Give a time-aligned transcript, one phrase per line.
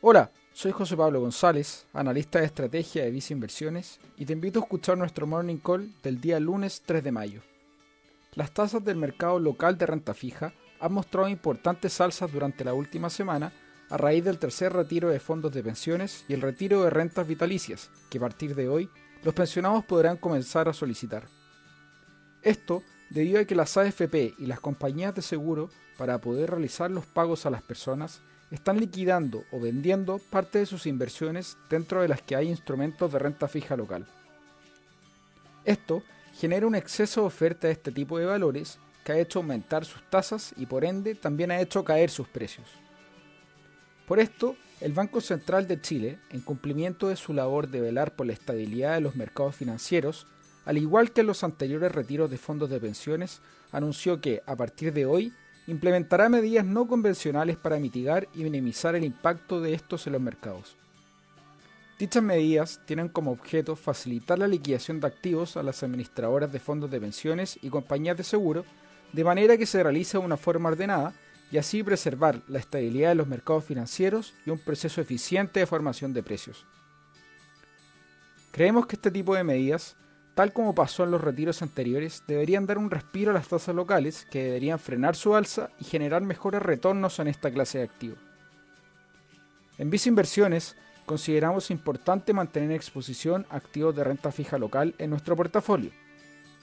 [0.00, 4.62] Hola, soy José Pablo González, analista de estrategia de Visa Inversiones, y te invito a
[4.62, 7.40] escuchar nuestro Morning Call del día lunes 3 de mayo.
[8.34, 13.10] Las tasas del mercado local de renta fija han mostrado importantes alzas durante la última
[13.10, 13.52] semana
[13.90, 17.90] a raíz del tercer retiro de fondos de pensiones y el retiro de rentas vitalicias,
[18.08, 18.88] que a partir de hoy
[19.24, 21.24] los pensionados podrán comenzar a solicitar.
[22.42, 27.04] Esto debido a que las AFP y las compañías de seguro, para poder realizar los
[27.04, 32.22] pagos a las personas, están liquidando o vendiendo parte de sus inversiones dentro de las
[32.22, 34.06] que hay instrumentos de renta fija local.
[35.64, 36.02] Esto
[36.34, 40.02] genera un exceso de oferta de este tipo de valores que ha hecho aumentar sus
[40.08, 42.66] tasas y por ende también ha hecho caer sus precios.
[44.06, 48.26] Por esto, el Banco Central de Chile, en cumplimiento de su labor de velar por
[48.26, 50.26] la estabilidad de los mercados financieros,
[50.64, 53.40] al igual que en los anteriores retiros de fondos de pensiones,
[53.72, 55.32] anunció que, a partir de hoy,
[55.68, 60.76] implementará medidas no convencionales para mitigar y minimizar el impacto de estos en los mercados.
[61.98, 66.90] Dichas medidas tienen como objeto facilitar la liquidación de activos a las administradoras de fondos
[66.90, 68.64] de pensiones y compañías de seguro,
[69.12, 71.12] de manera que se realice de una forma ordenada
[71.50, 76.14] y así preservar la estabilidad de los mercados financieros y un proceso eficiente de formación
[76.14, 76.64] de precios.
[78.52, 79.96] Creemos que este tipo de medidas,
[80.38, 84.24] tal como pasó en los retiros anteriores, deberían dar un respiro a las tasas locales
[84.30, 88.14] que deberían frenar su alza y generar mejores retornos en esta clase de activo.
[89.78, 95.34] En Visa Inversiones, consideramos importante mantener exposición a activos de renta fija local en nuestro
[95.34, 95.90] portafolio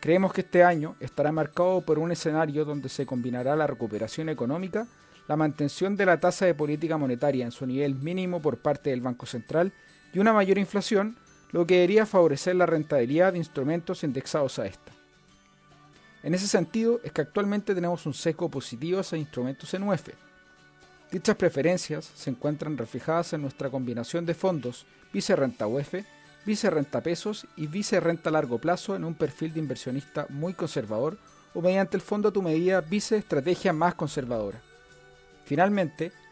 [0.00, 4.86] Creemos que este año estará marcado por un escenario donde se combinará la recuperación económica,
[5.28, 9.02] la mantención de la tasa de política monetaria en su nivel mínimo por parte del
[9.02, 9.74] Banco Central
[10.14, 11.18] y una mayor inflación,
[11.50, 14.92] lo que debería favorecer la rentabilidad de instrumentos indexados a esta.
[16.22, 20.08] En ese sentido es que actualmente tenemos un seco positivo a instrumentos en UEF.
[21.10, 26.04] Dichas preferencias se encuentran reflejadas en nuestra combinación de fondos vice renta UEF
[26.44, 31.18] vice renta pesos y vice renta largo plazo en un perfil de inversionista muy conservador
[31.54, 34.60] o mediante el fondo a tu medida vice estrategia más conservadora.
[35.44, 36.12] Finalmente,